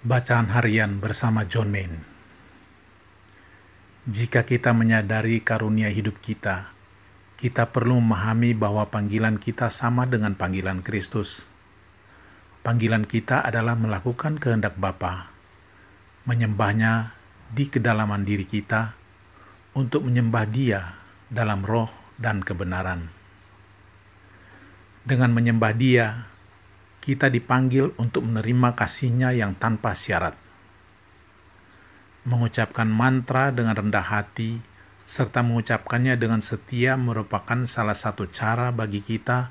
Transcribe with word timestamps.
Bacaan 0.00 0.48
Harian 0.48 0.96
bersama 0.96 1.44
John 1.44 1.68
Main 1.68 2.00
Jika 4.08 4.48
kita 4.48 4.72
menyadari 4.72 5.44
karunia 5.44 5.92
hidup 5.92 6.24
kita, 6.24 6.72
kita 7.36 7.68
perlu 7.68 8.00
memahami 8.00 8.56
bahwa 8.56 8.88
panggilan 8.88 9.36
kita 9.36 9.68
sama 9.68 10.08
dengan 10.08 10.32
panggilan 10.40 10.80
Kristus. 10.80 11.52
Panggilan 12.64 13.04
kita 13.04 13.44
adalah 13.44 13.76
melakukan 13.76 14.40
kehendak 14.40 14.80
Bapa, 14.80 15.28
menyembahnya 16.24 17.12
di 17.52 17.68
kedalaman 17.68 18.24
diri 18.24 18.48
kita, 18.48 18.96
untuk 19.76 20.08
menyembah 20.08 20.48
Dia 20.48 20.96
dalam 21.28 21.60
roh 21.60 21.92
dan 22.16 22.40
kebenaran. 22.40 23.12
Dengan 25.04 25.36
menyembah 25.36 25.76
Dia, 25.76 26.24
kita 27.00 27.32
dipanggil 27.32 27.96
untuk 27.96 28.28
menerima 28.28 28.76
kasihnya 28.76 29.32
yang 29.32 29.56
tanpa 29.56 29.96
syarat. 29.96 30.36
Mengucapkan 32.28 32.84
mantra 32.84 33.48
dengan 33.48 33.72
rendah 33.72 34.04
hati, 34.04 34.60
serta 35.08 35.40
mengucapkannya 35.40 36.14
dengan 36.20 36.44
setia 36.44 37.00
merupakan 37.00 37.64
salah 37.64 37.96
satu 37.96 38.28
cara 38.28 38.68
bagi 38.70 39.00
kita 39.00 39.48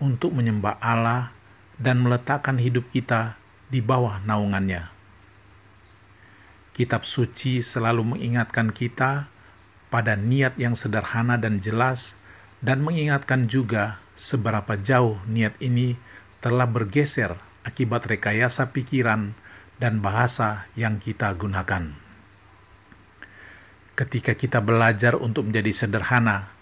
untuk 0.00 0.32
menyembah 0.32 0.80
Allah 0.80 1.36
dan 1.76 2.00
meletakkan 2.00 2.56
hidup 2.56 2.88
kita 2.88 3.36
di 3.68 3.84
bawah 3.84 4.18
naungannya. 4.24 4.88
Kitab 6.72 7.04
suci 7.08 7.60
selalu 7.64 8.16
mengingatkan 8.16 8.72
kita 8.72 9.28
pada 9.88 10.12
niat 10.12 10.60
yang 10.60 10.76
sederhana 10.76 11.40
dan 11.40 11.56
jelas, 11.62 12.20
dan 12.60 12.82
mengingatkan 12.84 13.48
juga 13.48 14.00
seberapa 14.16 14.76
jauh 14.80 15.20
niat 15.28 15.56
ini 15.60 16.00
telah 16.46 16.70
bergeser 16.70 17.34
akibat 17.66 18.06
rekayasa 18.06 18.70
pikiran 18.70 19.34
dan 19.82 19.98
bahasa 19.98 20.70
yang 20.78 21.02
kita 21.02 21.34
gunakan. 21.34 21.90
Ketika 23.98 24.38
kita 24.38 24.62
belajar 24.62 25.18
untuk 25.18 25.50
menjadi 25.50 25.74
sederhana, 25.74 26.54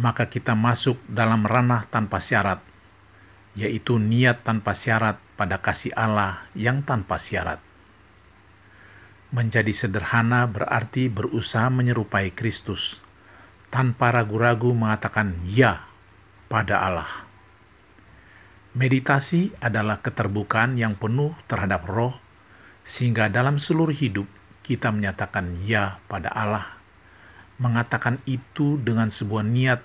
maka 0.00 0.32
kita 0.32 0.56
masuk 0.56 0.96
dalam 1.04 1.44
ranah 1.44 1.84
tanpa 1.92 2.16
syarat, 2.16 2.64
yaitu 3.52 4.00
niat 4.00 4.40
tanpa 4.40 4.72
syarat 4.72 5.20
pada 5.36 5.60
kasih 5.60 5.92
Allah 5.92 6.48
yang 6.56 6.80
tanpa 6.80 7.20
syarat. 7.20 7.60
Menjadi 9.36 9.76
sederhana 9.76 10.48
berarti 10.48 11.12
berusaha 11.12 11.68
menyerupai 11.68 12.32
Kristus, 12.32 13.04
tanpa 13.68 14.16
ragu-ragu 14.16 14.72
mengatakan 14.72 15.36
"ya" 15.44 15.84
pada 16.48 16.80
Allah. 16.80 17.35
Meditasi 18.76 19.56
adalah 19.64 20.04
keterbukaan 20.04 20.76
yang 20.76 21.00
penuh 21.00 21.32
terhadap 21.48 21.88
roh, 21.88 22.12
sehingga 22.84 23.32
dalam 23.32 23.56
seluruh 23.56 23.96
hidup 23.96 24.28
kita 24.60 24.92
menyatakan 24.92 25.56
ya 25.64 25.96
pada 26.12 26.28
Allah, 26.28 26.76
mengatakan 27.56 28.20
itu 28.28 28.76
dengan 28.76 29.08
sebuah 29.08 29.48
niat, 29.48 29.80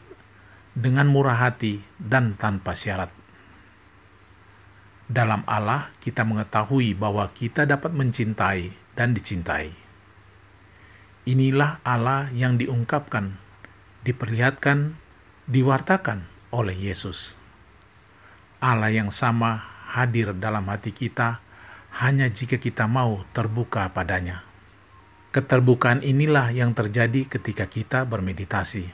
dengan 0.76 1.08
murah 1.08 1.40
hati, 1.40 1.80
dan 2.04 2.36
tanpa 2.36 2.76
syarat. 2.76 3.08
Dalam 5.08 5.48
Allah, 5.48 5.96
kita 6.04 6.28
mengetahui 6.28 6.92
bahwa 6.92 7.32
kita 7.32 7.64
dapat 7.64 7.96
mencintai 7.96 8.76
dan 9.00 9.16
dicintai. 9.16 9.72
Inilah 11.24 11.80
Allah 11.88 12.28
yang 12.36 12.60
diungkapkan, 12.60 13.40
diperlihatkan, 14.04 15.00
diwartakan 15.48 16.28
oleh 16.52 16.76
Yesus. 16.76 17.40
Allah 18.62 18.94
yang 18.94 19.10
sama 19.10 19.66
hadir 19.90 20.38
dalam 20.38 20.70
hati 20.70 20.94
kita 20.94 21.42
hanya 21.98 22.30
jika 22.30 22.62
kita 22.62 22.86
mau 22.86 23.26
terbuka 23.34 23.90
padanya. 23.90 24.46
Keterbukaan 25.34 26.06
inilah 26.06 26.54
yang 26.54 26.78
terjadi 26.78 27.26
ketika 27.26 27.66
kita 27.66 28.06
bermeditasi. 28.06 28.94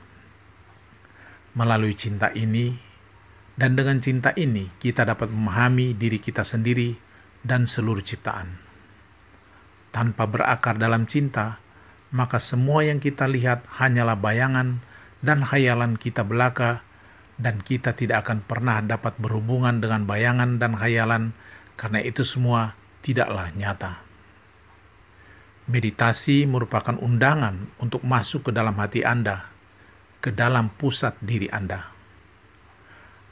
Melalui 1.51 1.99
cinta 1.99 2.31
ini, 2.31 2.79
dan 3.59 3.75
dengan 3.75 3.99
cinta 3.99 4.31
ini 4.39 4.71
kita 4.79 5.03
dapat 5.03 5.27
memahami 5.35 5.91
diri 5.97 6.23
kita 6.23 6.47
sendiri 6.47 6.95
dan 7.43 7.67
seluruh 7.67 8.05
ciptaan. 8.05 8.63
Tanpa 9.91 10.29
berakar 10.31 10.79
dalam 10.79 11.09
cinta, 11.11 11.59
maka 12.15 12.39
semua 12.39 12.87
yang 12.87 13.03
kita 13.03 13.27
lihat 13.27 13.67
hanyalah 13.83 14.15
bayangan 14.15 14.79
dan 15.19 15.43
khayalan 15.43 15.99
kita 15.99 16.23
belaka 16.23 16.86
dan 17.37 17.61
kita 17.61 17.93
tidak 17.93 18.25
akan 18.25 18.41
pernah 18.43 18.81
dapat 18.81 19.17
berhubungan 19.21 19.77
dengan 19.77 20.09
bayangan 20.09 20.57
dan 20.57 20.73
khayalan 20.73 21.37
karena 21.77 22.01
itu 22.01 22.25
semua 22.25 22.73
tidaklah 23.05 23.53
nyata. 23.53 24.01
Meditasi 25.69 26.49
merupakan 26.49 26.97
undangan 26.97 27.69
untuk 27.77 28.01
masuk 28.01 28.49
ke 28.49 28.51
dalam 28.51 28.73
hati 28.81 29.05
Anda, 29.05 29.53
ke 30.19 30.33
dalam 30.33 30.73
pusat 30.73 31.13
diri 31.21 31.47
Anda. 31.53 31.93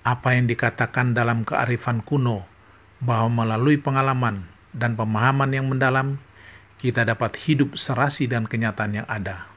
Apa 0.06 0.38
yang 0.38 0.46
dikatakan 0.46 1.18
dalam 1.18 1.42
kearifan 1.42 2.06
kuno 2.06 2.46
bahwa 3.02 3.42
melalui 3.44 3.82
pengalaman 3.82 4.46
dan 4.70 4.94
pemahaman 4.94 5.50
yang 5.50 5.66
mendalam, 5.66 6.22
kita 6.78 7.08
dapat 7.08 7.40
hidup 7.50 7.74
serasi 7.80 8.30
dan 8.30 8.46
kenyataan 8.46 9.02
yang 9.02 9.08
ada. 9.10 9.50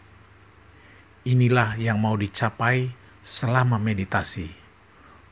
Inilah 1.28 1.76
yang 1.76 2.00
mau 2.00 2.16
dicapai 2.16 2.94
selama 3.28 3.76
meditasi 3.76 4.48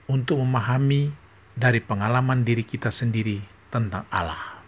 untuk 0.05 0.37
memahami 0.45 1.17
dari 1.57 1.81
pengalaman 1.81 2.45
diri 2.45 2.61
kita 2.61 2.93
sendiri 2.93 3.41
tentang 3.73 4.05
Allah. 4.13 4.61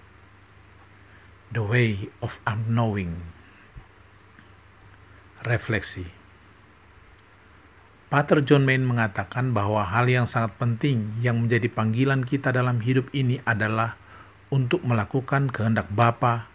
The 1.52 1.60
way 1.60 2.08
of 2.24 2.40
unknowing. 2.48 3.20
Refleksi. 5.44 6.08
Pater 8.08 8.40
John 8.40 8.64
Main 8.64 8.88
mengatakan 8.88 9.52
bahwa 9.52 9.84
hal 9.84 10.08
yang 10.08 10.24
sangat 10.24 10.56
penting 10.56 11.12
yang 11.20 11.44
menjadi 11.44 11.68
panggilan 11.68 12.24
kita 12.24 12.48
dalam 12.48 12.80
hidup 12.80 13.12
ini 13.12 13.44
adalah 13.44 14.00
untuk 14.48 14.80
melakukan 14.80 15.52
kehendak 15.52 15.92
Bapa 15.92 16.48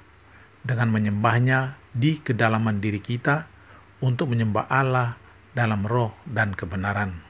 dengan 0.66 0.90
menyembahnya 0.90 1.78
di 1.94 2.17
kedalaman 2.17 2.81
diri 2.81 2.97
kita 2.97 3.45
untuk 4.01 4.34
menyembah 4.34 4.66
Allah 4.66 5.22
dalam 5.53 5.86
roh 5.86 6.14
dan 6.25 6.58
kebenaran. 6.58 7.22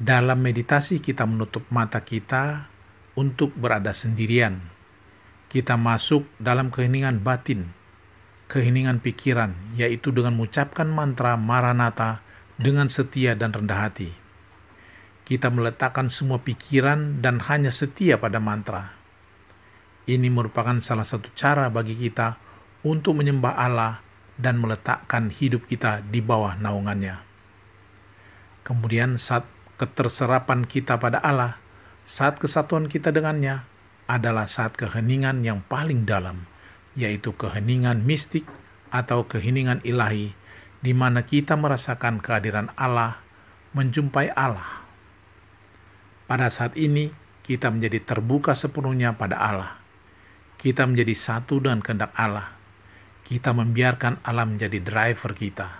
Dalam 0.00 0.40
meditasi, 0.40 1.04
kita 1.04 1.28
menutup 1.28 1.68
mata 1.68 2.00
kita 2.00 2.72
untuk 3.12 3.52
berada 3.52 3.92
sendirian. 3.92 4.64
Kita 5.52 5.76
masuk 5.76 6.24
dalam 6.40 6.72
keheningan 6.72 7.20
batin, 7.20 7.76
keheningan 8.48 9.04
pikiran, 9.04 9.52
yaitu 9.76 10.08
dengan 10.08 10.40
mengucapkan 10.40 10.88
mantra 10.88 11.36
Maranatha 11.36 12.24
dengan 12.56 12.88
setia 12.88 13.36
dan 13.36 13.52
rendah 13.52 13.76
hati. 13.76 14.16
Kita 15.28 15.52
meletakkan 15.52 16.08
semua 16.08 16.40
pikiran 16.40 17.20
dan 17.20 17.38
hanya 17.46 17.68
setia 17.68 18.16
pada 18.16 18.40
mantra. 18.40 18.96
Ini 20.08 20.26
merupakan 20.32 20.80
salah 20.80 21.04
satu 21.04 21.28
cara 21.36 21.68
bagi 21.68 21.94
kita 21.94 22.40
untuk 22.82 23.20
menyembah 23.20 23.54
Allah 23.54 24.00
dan 24.40 24.56
meletakkan 24.56 25.28
hidup 25.28 25.68
kita 25.68 26.00
di 26.00 26.24
bawah 26.24 26.56
naungannya. 26.56 27.20
Kemudian 28.64 29.20
saat 29.20 29.44
keterserapan 29.76 30.64
kita 30.64 30.96
pada 30.96 31.20
Allah, 31.20 31.60
saat 32.02 32.40
kesatuan 32.40 32.88
kita 32.88 33.12
dengannya, 33.12 33.68
adalah 34.10 34.50
saat 34.50 34.74
keheningan 34.74 35.44
yang 35.46 35.62
paling 35.62 36.08
dalam, 36.08 36.48
yaitu 36.98 37.36
keheningan 37.36 38.02
mistik 38.02 38.48
atau 38.90 39.28
keheningan 39.28 39.84
ilahi, 39.86 40.34
di 40.80 40.92
mana 40.96 41.22
kita 41.22 41.54
merasakan 41.54 42.18
kehadiran 42.18 42.72
Allah, 42.74 43.22
menjumpai 43.76 44.34
Allah. 44.34 44.82
Pada 46.26 46.50
saat 46.50 46.74
ini, 46.74 47.12
kita 47.46 47.70
menjadi 47.70 48.02
terbuka 48.02 48.56
sepenuhnya 48.56 49.14
pada 49.14 49.38
Allah. 49.38 49.72
Kita 50.60 50.84
menjadi 50.84 51.14
satu 51.16 51.62
dengan 51.62 51.80
kehendak 51.80 52.12
Allah 52.14 52.59
kita 53.30 53.54
membiarkan 53.54 54.26
Allah 54.26 54.42
menjadi 54.42 54.82
driver 54.82 55.38
kita. 55.38 55.78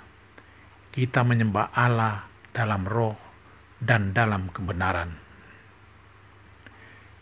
Kita 0.94 1.26
menyembah 1.26 1.75
Allah 1.75 2.31
dalam 2.55 2.87
roh 2.87 3.19
dan 3.82 4.14
dalam 4.14 4.55
kebenaran. 4.55 5.19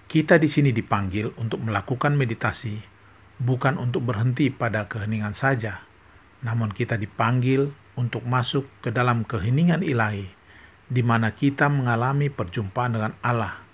Kita 0.04 0.36
di 0.36 0.44
sini 0.44 0.68
dipanggil 0.76 1.32
untuk 1.40 1.64
melakukan 1.64 2.12
meditasi, 2.12 2.76
bukan 3.40 3.80
untuk 3.80 4.04
berhenti 4.04 4.52
pada 4.52 4.84
keheningan 4.84 5.32
saja, 5.32 5.88
namun 6.44 6.76
kita 6.76 7.00
dipanggil 7.00 7.72
untuk 7.96 8.20
masuk 8.28 8.68
ke 8.84 8.92
dalam 8.92 9.24
keheningan 9.24 9.80
ilahi, 9.80 10.28
di 10.92 11.00
mana 11.00 11.32
kita 11.32 11.72
mengalami 11.72 12.28
perjumpaan 12.28 13.00
dengan 13.00 13.16
Allah, 13.24 13.64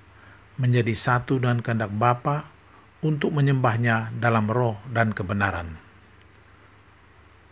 menjadi 0.55 0.95
satu 0.95 1.43
dengan 1.43 1.67
kehendak 1.67 1.91
Bapa 1.91 2.47
untuk 3.03 3.35
menyembahnya 3.35 4.15
dalam 4.23 4.47
roh 4.47 4.79
dan 4.95 5.11
kebenaran. 5.11 5.84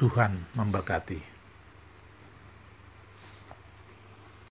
Tuhan 0.02 0.34
memberkati. 0.58 1.31